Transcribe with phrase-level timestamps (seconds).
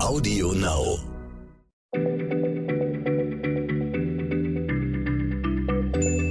[0.00, 0.98] Audio Now.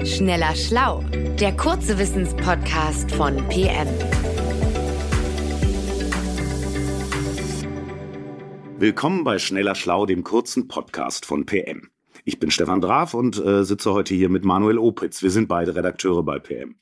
[0.05, 1.03] Schneller Schlau,
[1.37, 3.87] der kurze Wissenspodcast von PM.
[8.79, 11.89] Willkommen bei Schneller Schlau, dem kurzen Podcast von PM.
[12.23, 15.21] Ich bin Stefan Draf und äh, sitze heute hier mit Manuel Opitz.
[15.21, 16.77] Wir sind beide Redakteure bei PM.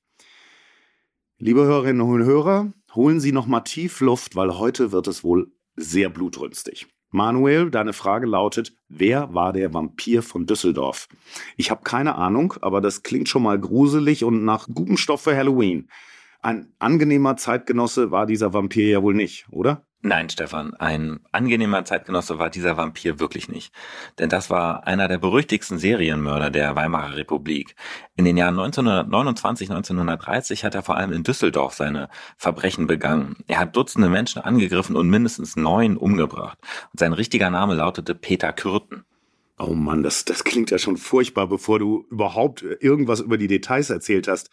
[1.39, 5.51] Liebe Hörerinnen und Hörer, holen Sie noch mal tief Luft, weil heute wird es wohl
[5.75, 6.87] sehr blutrünstig.
[7.11, 11.07] Manuel, deine Frage lautet, wer war der Vampir von Düsseldorf?
[11.55, 15.35] Ich habe keine Ahnung, aber das klingt schon mal gruselig und nach gutem Stoff für
[15.35, 15.89] Halloween.
[16.41, 19.85] Ein angenehmer Zeitgenosse war dieser Vampir ja wohl nicht, oder?
[20.07, 23.73] Nein, Stefan, ein angenehmer Zeitgenosse war dieser Vampir wirklich nicht.
[24.19, 27.75] Denn das war einer der berüchtigsten Serienmörder der Weimarer Republik.
[28.15, 33.37] In den Jahren 1929, 1930 hat er vor allem in Düsseldorf seine Verbrechen begangen.
[33.47, 36.59] Er hat Dutzende Menschen angegriffen und mindestens neun umgebracht.
[36.93, 39.05] Und sein richtiger Name lautete Peter Kürten.
[39.57, 43.89] Oh Mann, das, das klingt ja schon furchtbar, bevor du überhaupt irgendwas über die Details
[43.89, 44.51] erzählt hast.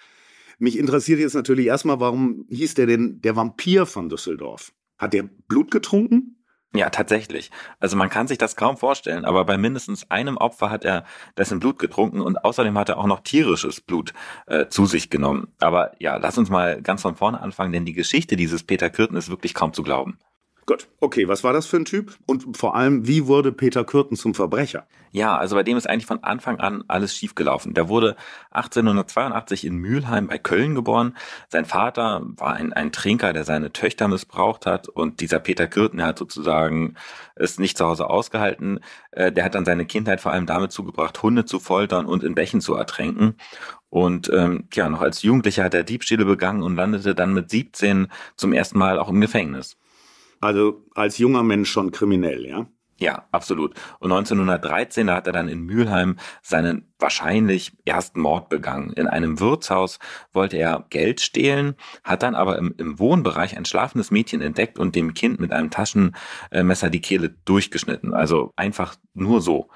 [0.59, 4.73] Mich interessiert jetzt natürlich erstmal, warum hieß der denn der Vampir von Düsseldorf?
[5.03, 6.37] Hat der Blut getrunken?
[6.73, 7.51] Ja, tatsächlich.
[7.81, 11.05] Also man kann sich das kaum vorstellen, aber bei mindestens einem Opfer hat er
[11.37, 14.15] dessen Blut getrunken und außerdem hat er auch noch tierisches Blut
[14.47, 15.49] äh, zu sich genommen.
[15.59, 19.17] Aber ja, lass uns mal ganz von vorne anfangen, denn die Geschichte dieses Peter Kürten
[19.17, 20.19] ist wirklich kaum zu glauben.
[20.65, 22.17] Gut, okay, was war das für ein Typ?
[22.25, 24.87] Und vor allem, wie wurde Peter Kürten zum Verbrecher?
[25.11, 27.75] Ja, also bei dem ist eigentlich von Anfang an alles schiefgelaufen.
[27.75, 28.17] Der wurde
[28.53, 31.17] 1882 in Mülheim bei Köln geboren.
[31.49, 34.89] Sein Vater war ein, ein Trinker, der seine Töchter missbraucht hat.
[34.89, 36.95] Und dieser Peter Kürten, der hat sozusagen
[37.35, 38.79] es nicht zu Hause ausgehalten.
[39.11, 42.37] Äh, der hat dann seine Kindheit vor allem damit zugebracht, Hunde zu foltern und in
[42.37, 43.35] Bächen zu ertränken.
[43.91, 48.07] Und ähm, ja, noch als Jugendlicher hat er Diebstähle begangen und landete dann mit 17
[48.37, 49.77] zum ersten Mal auch im Gefängnis.
[50.43, 52.67] Also als junger Mensch schon kriminell, ja?
[52.99, 53.75] Ja, absolut.
[54.01, 58.93] Und 1913, da hat er dann in Mülheim seinen wahrscheinlich ersten Mord begangen.
[58.93, 59.99] In einem Wirtshaus
[60.33, 61.75] wollte er Geld stehlen,
[62.05, 65.71] hat dann aber im, im Wohnbereich ein schlafendes Mädchen entdeckt und dem Kind mit einem
[65.71, 68.13] Taschenmesser die Kehle durchgeschnitten.
[68.13, 69.69] Also einfach nur so.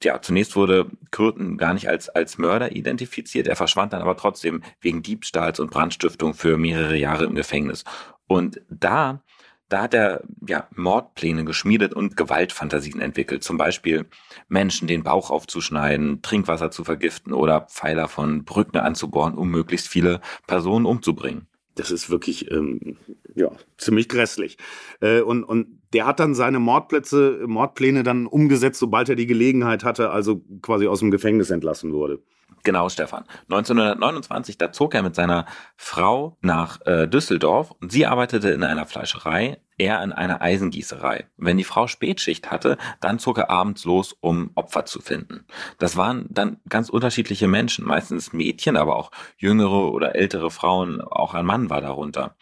[0.00, 3.46] Tja, zunächst wurde Kürten gar nicht als, als Mörder identifiziert.
[3.46, 7.84] Er verschwand dann aber trotzdem wegen Diebstahls und Brandstiftung für mehrere Jahre im Gefängnis.
[8.26, 9.22] Und da
[9.70, 13.42] da hat er ja Mordpläne geschmiedet und Gewaltfantasien entwickelt.
[13.44, 14.06] Zum Beispiel
[14.48, 20.20] Menschen den Bauch aufzuschneiden, Trinkwasser zu vergiften oder Pfeiler von Brücken anzubohren, um möglichst viele
[20.46, 21.46] Personen umzubringen.
[21.76, 22.96] Das ist wirklich ähm,
[23.34, 24.58] ja ziemlich grässlich.
[25.00, 29.84] Äh, und und der hat dann seine Mordplätze, Mordpläne dann umgesetzt, sobald er die Gelegenheit
[29.84, 32.20] hatte, also quasi aus dem Gefängnis entlassen wurde.
[32.62, 33.24] Genau, Stefan.
[33.48, 38.84] 1929, da zog er mit seiner Frau nach äh, Düsseldorf und sie arbeitete in einer
[38.84, 41.26] Fleischerei, er in einer Eisengießerei.
[41.38, 45.46] Wenn die Frau Spätschicht hatte, dann zog er abends los, um Opfer zu finden.
[45.78, 51.32] Das waren dann ganz unterschiedliche Menschen, meistens Mädchen, aber auch jüngere oder ältere Frauen, auch
[51.32, 52.36] ein Mann war darunter.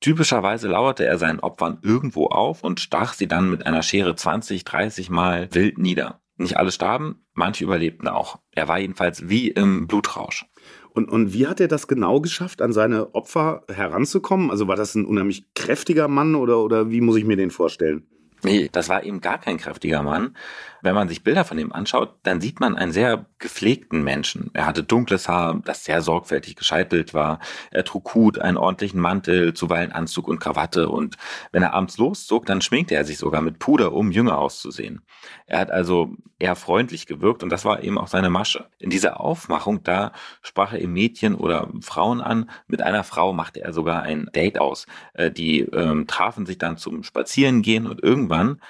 [0.00, 4.64] Typischerweise lauerte er seinen Opfern irgendwo auf und stach sie dann mit einer Schere 20,
[4.64, 6.20] 30 Mal wild nieder.
[6.38, 8.38] Nicht alle starben, manche überlebten auch.
[8.52, 10.46] Er war jedenfalls wie im Blutrausch.
[10.90, 14.50] Und, und wie hat er das genau geschafft, an seine Opfer heranzukommen?
[14.50, 18.06] Also war das ein unheimlich kräftiger Mann oder, oder wie muss ich mir den vorstellen?
[18.44, 20.36] Nee, das war eben gar kein kräftiger Mann.
[20.82, 24.50] Wenn man sich Bilder von ihm anschaut, dann sieht man einen sehr gepflegten Menschen.
[24.54, 27.40] Er hatte dunkles Haar, das sehr sorgfältig gescheitelt war.
[27.70, 30.88] Er trug Hut, einen ordentlichen Mantel, zuweilen Anzug und Krawatte.
[30.88, 31.16] Und
[31.52, 35.02] wenn er abends loszog, dann schminkte er sich sogar mit Puder, um jünger auszusehen.
[35.46, 38.66] Er hat also eher freundlich gewirkt und das war eben auch seine Masche.
[38.78, 40.12] In dieser Aufmachung, da
[40.42, 42.50] sprach er eben Mädchen oder Frauen an.
[42.66, 44.86] Mit einer Frau machte er sogar ein Date aus.
[45.14, 48.60] Äh, die ähm, trafen sich dann zum Spazierengehen und irgendwann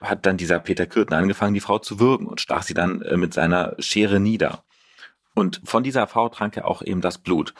[0.00, 3.16] hat dann dieser Peter Kürten angefangen, die Frau zu würgen und stach sie dann äh,
[3.16, 4.64] mit seiner Schere nieder.
[5.34, 7.54] Und von dieser Frau trank er auch eben das Blut.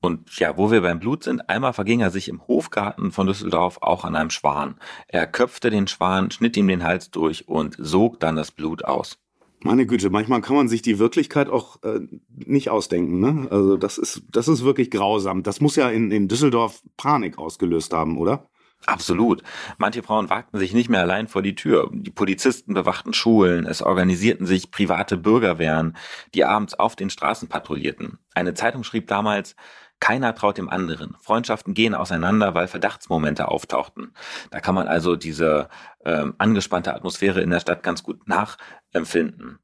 [0.00, 3.78] Und ja, wo wir beim Blut sind, einmal verging er sich im Hofgarten von Düsseldorf
[3.82, 4.80] auch an einem Schwan.
[5.06, 9.18] Er köpfte den Schwan, schnitt ihm den Hals durch und sog dann das Blut aus.
[9.64, 12.00] Meine Güte, manchmal kann man sich die Wirklichkeit auch äh,
[12.34, 13.20] nicht ausdenken.
[13.20, 13.46] Ne?
[13.48, 15.44] Also das ist, das ist wirklich grausam.
[15.44, 18.48] Das muss ja in, in Düsseldorf Panik ausgelöst haben, oder?
[18.86, 19.42] Absolut.
[19.78, 21.88] Manche Frauen wagten sich nicht mehr allein vor die Tür.
[21.92, 25.96] Die Polizisten bewachten Schulen, es organisierten sich private Bürgerwehren,
[26.34, 28.18] die abends auf den Straßen patrouillierten.
[28.34, 29.54] Eine Zeitung schrieb damals,
[30.00, 31.14] keiner traut dem anderen.
[31.20, 34.14] Freundschaften gehen auseinander, weil Verdachtsmomente auftauchten.
[34.50, 35.68] Da kann man also diese
[36.04, 39.60] ähm, angespannte Atmosphäre in der Stadt ganz gut nachempfinden.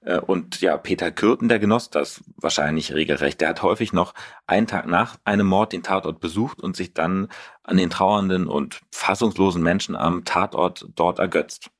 [0.00, 3.40] Äh, und ja, Peter Kürten, der genoss das wahrscheinlich regelrecht.
[3.40, 4.14] Der hat häufig noch
[4.46, 7.28] einen Tag nach einem Mord den Tatort besucht und sich dann
[7.62, 11.70] an den trauernden und fassungslosen Menschen am Tatort dort ergötzt.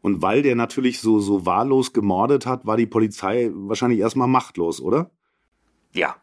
[0.00, 4.80] Und weil der natürlich so, so wahllos gemordet hat, war die Polizei wahrscheinlich erstmal machtlos,
[4.80, 5.10] oder?
[5.92, 6.16] Ja,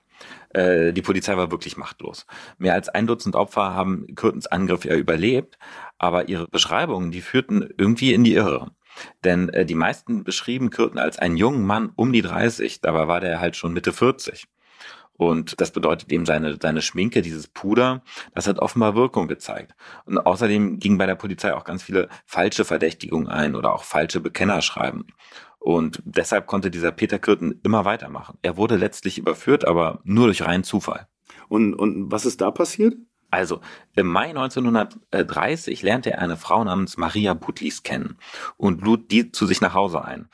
[0.49, 2.25] äh, die Polizei war wirklich machtlos.
[2.57, 5.57] Mehr als ein Dutzend Opfer haben Kürtens Angriff ja überlebt,
[5.97, 8.71] aber ihre Beschreibungen, die führten irgendwie in die Irre.
[9.23, 13.19] Denn äh, die meisten beschrieben Kürten als einen jungen Mann um die 30, dabei war
[13.19, 14.47] der halt schon Mitte 40.
[15.19, 18.03] Und das bedeutet eben seine, seine Schminke, dieses Puder,
[18.33, 19.75] das hat offenbar Wirkung gezeigt.
[20.05, 24.21] Und außerdem gingen bei der Polizei auch ganz viele falsche Verdächtigungen ein oder auch falsche
[24.21, 25.07] Bekennerschreiben.
[25.59, 28.37] Und deshalb konnte dieser Peter Kürten immer weitermachen.
[28.43, 31.09] Er wurde letztlich überführt, aber nur durch reinen Zufall.
[31.49, 32.95] Und, und was ist da passiert?
[33.31, 33.61] Also,
[33.95, 38.17] im Mai 1930 lernte er eine Frau namens Maria Butlis kennen
[38.57, 40.29] und lud die zu sich nach Hause ein.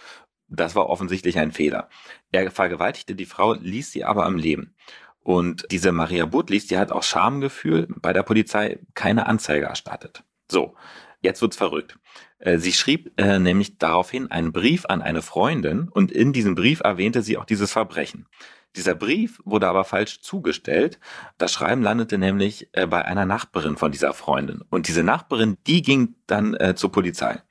[0.47, 1.89] Das war offensichtlich ein Fehler.
[2.31, 4.75] Er vergewaltigte die Frau, ließ sie aber am Leben.
[5.19, 10.23] Und diese Maria Butlis, die hat aus Schamgefühl bei der Polizei keine Anzeige erstattet.
[10.49, 10.75] So,
[11.21, 11.97] jetzt wird's verrückt.
[12.37, 16.81] Äh, sie schrieb äh, nämlich daraufhin einen Brief an eine Freundin und in diesem Brief
[16.81, 18.27] erwähnte sie auch dieses Verbrechen.
[18.75, 20.99] Dieser Brief wurde aber falsch zugestellt.
[21.37, 24.61] Das Schreiben landete nämlich äh, bei einer Nachbarin von dieser Freundin.
[24.69, 27.41] Und diese Nachbarin, die ging dann äh, zur Polizei.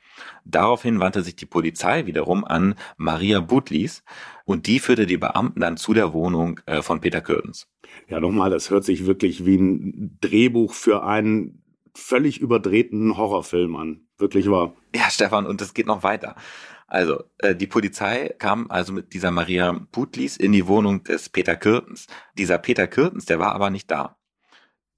[0.44, 4.04] Daraufhin wandte sich die Polizei wiederum an Maria Butlis
[4.44, 7.66] und die führte die Beamten dann zu der Wohnung äh, von Peter Kürtens.
[8.08, 11.62] Ja, nochmal, das hört sich wirklich wie ein Drehbuch für einen
[11.94, 14.00] völlig überdrehten Horrorfilm an.
[14.18, 14.74] Wirklich wahr.
[14.94, 16.36] Ja, Stefan, und es geht noch weiter.
[16.86, 21.56] Also, äh, die Polizei kam also mit dieser Maria Butlis in die Wohnung des Peter
[21.56, 22.06] Kürtens.
[22.36, 24.16] Dieser Peter Kürtens, der war aber nicht da.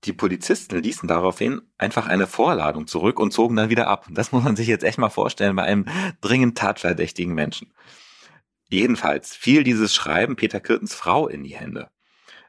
[0.04, 4.06] Die Polizisten ließen daraufhin einfach eine Vorladung zurück und zogen dann wieder ab.
[4.10, 5.86] Das muss man sich jetzt echt mal vorstellen bei einem
[6.20, 7.72] dringend tatverdächtigen Menschen.
[8.68, 11.88] Jedenfalls fiel dieses Schreiben Peter Kürtens Frau in die Hände,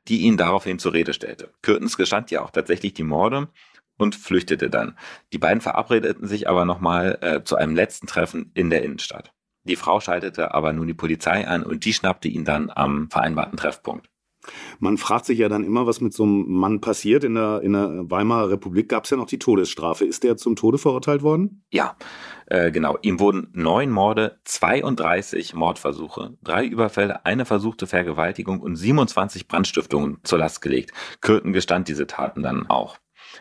[0.08, 1.54] die ihn daraufhin zur Rede stellte.
[1.62, 3.50] Kürtens gestand ja auch tatsächlich die Morde
[3.98, 4.98] und flüchtete dann.
[5.34, 9.34] Die beiden verabredeten sich aber nochmal äh, zu einem letzten Treffen in der Innenstadt.
[9.64, 13.58] Die Frau schaltete aber nun die Polizei an und die schnappte ihn dann am vereinbarten
[13.58, 14.10] Treffpunkt.
[14.80, 17.24] Man fragt sich ja dann immer, was mit so einem Mann passiert.
[17.24, 20.06] In der, in der Weimarer Republik gab es ja noch die Todesstrafe.
[20.06, 21.64] Ist der zum Tode verurteilt worden?
[21.70, 21.98] Ja,
[22.46, 22.98] äh, genau.
[23.02, 30.40] Ihm wurden neun Morde, 32 Mordversuche, drei Überfälle, eine versuchte Vergewaltigung und 27 Brandstiftungen zur
[30.40, 30.92] Last gelegt.
[31.22, 32.98] Kürten gestand diese Taten dann auch.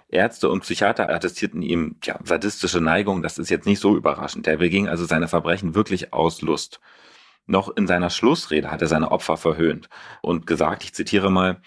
[0.09, 4.47] Ärzte und Psychiater attestierten ihm ja, sadistische Neigung, das ist jetzt nicht so überraschend.
[4.47, 6.81] Er beging also seine Verbrechen wirklich aus Lust.
[7.47, 9.89] Noch in seiner Schlussrede hat er seine Opfer verhöhnt
[10.23, 11.61] und gesagt, ich zitiere mal,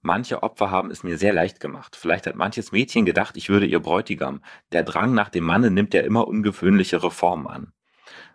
[0.00, 1.96] Manche Opfer haben es mir sehr leicht gemacht.
[1.96, 4.42] Vielleicht hat manches Mädchen gedacht, ich würde ihr Bräutigam.
[4.70, 7.72] Der Drang nach dem Manne nimmt ja immer ungewöhnlichere Formen an.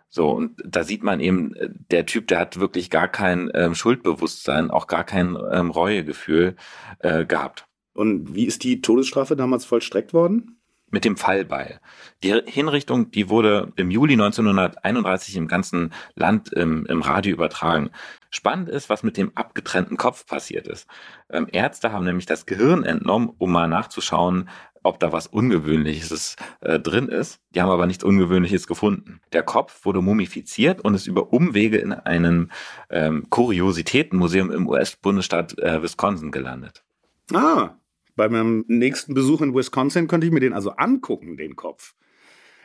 [0.08, 1.54] So, und da sieht man eben,
[1.90, 6.54] der Typ, der hat wirklich gar kein ähm, Schuldbewusstsein, auch gar kein ähm, Reuegefühl
[7.00, 7.66] äh, gehabt.
[7.94, 10.58] Und wie ist die Todesstrafe damals vollstreckt worden?
[10.90, 11.80] Mit dem Fallbeil.
[12.22, 17.90] Die Hinrichtung, die wurde im Juli 1931 im ganzen Land im, im Radio übertragen.
[18.30, 20.86] Spannend ist, was mit dem abgetrennten Kopf passiert ist.
[21.30, 24.48] Ähm, Ärzte haben nämlich das Gehirn entnommen, um mal nachzuschauen,
[24.84, 27.40] ob da was Ungewöhnliches äh, drin ist.
[27.54, 29.20] Die haben aber nichts Ungewöhnliches gefunden.
[29.32, 32.50] Der Kopf wurde mumifiziert und ist über Umwege in einem
[32.90, 36.84] ähm, Kuriositätenmuseum im US-Bundesstaat äh, Wisconsin gelandet.
[37.32, 37.70] Ah,
[38.16, 41.94] bei meinem nächsten Besuch in Wisconsin könnte ich mir den also angucken, den Kopf.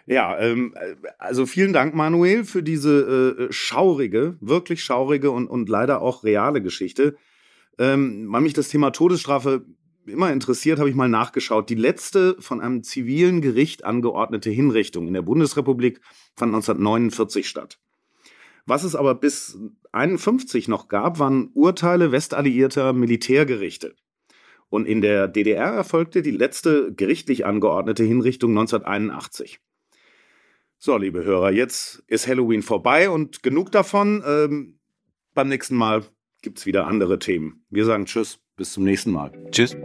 [0.05, 0.73] Ja, ähm,
[1.19, 6.61] also vielen Dank, Manuel, für diese äh, schaurige, wirklich schaurige und, und leider auch reale
[6.61, 7.15] Geschichte.
[7.77, 9.65] Ähm, weil mich das Thema Todesstrafe
[10.07, 11.69] immer interessiert, habe ich mal nachgeschaut.
[11.69, 16.01] Die letzte von einem zivilen Gericht angeordnete Hinrichtung in der Bundesrepublik
[16.35, 17.79] fand 1949 statt.
[18.65, 19.55] Was es aber bis
[19.91, 23.95] 1951 noch gab, waren Urteile westalliierter Militärgerichte.
[24.69, 29.59] Und in der DDR erfolgte die letzte gerichtlich angeordnete Hinrichtung 1981.
[30.77, 34.23] So, liebe Hörer, jetzt ist Halloween vorbei und genug davon.
[34.25, 34.79] Ähm,
[35.33, 36.03] beim nächsten Mal
[36.41, 37.65] gibt's wieder andere Themen.
[37.69, 39.31] Wir sagen Tschüss, bis zum nächsten Mal.
[39.51, 39.75] Tschüss.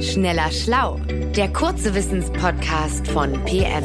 [0.00, 1.00] Schneller Schlau,
[1.36, 3.84] der kurze Wissenspodcast von PM.